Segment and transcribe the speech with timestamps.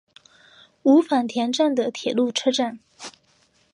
[0.81, 2.79] 五反田站的铁路车站。